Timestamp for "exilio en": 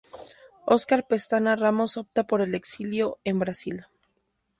2.55-3.37